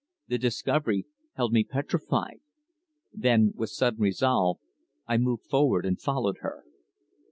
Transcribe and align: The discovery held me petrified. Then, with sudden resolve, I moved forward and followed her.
The 0.29 0.39
discovery 0.39 1.05
held 1.35 1.53
me 1.53 1.63
petrified. 1.63 2.39
Then, 3.13 3.51
with 3.53 3.69
sudden 3.69 3.99
resolve, 3.99 4.57
I 5.05 5.17
moved 5.17 5.45
forward 5.45 5.85
and 5.85 6.01
followed 6.01 6.37
her. 6.39 6.63